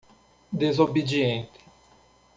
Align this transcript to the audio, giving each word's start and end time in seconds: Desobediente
Desobediente 0.51 1.47